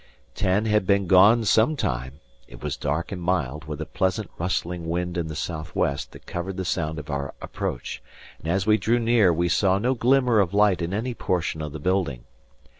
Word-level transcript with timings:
Ten 0.33 0.65
had 0.65 0.87
been 0.87 1.05
gone 1.05 1.45
some 1.45 1.75
time; 1.75 2.21
it 2.47 2.63
was 2.63 2.75
dark 2.75 3.11
and 3.11 3.21
mild, 3.21 3.65
with 3.65 3.79
a 3.79 3.85
pleasant, 3.85 4.31
rustling 4.39 4.89
wind 4.89 5.15
in 5.15 5.27
the 5.27 5.35
south 5.35 5.75
west 5.75 6.11
that 6.13 6.25
covered 6.25 6.57
the 6.57 6.65
sound 6.65 6.97
of 6.97 7.11
our 7.11 7.35
approach; 7.39 8.01
and 8.39 8.47
as 8.47 8.65
we 8.65 8.79
drew 8.79 8.97
near 8.97 9.31
we 9.31 9.47
saw 9.47 9.77
no 9.77 9.93
glimmer 9.93 10.39
of 10.39 10.55
light 10.55 10.81
in 10.81 10.91
any 10.91 11.13
portion 11.13 11.61
of 11.61 11.71
the 11.71 11.79
building. 11.79 12.23